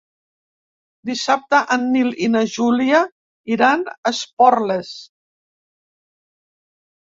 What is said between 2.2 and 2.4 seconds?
i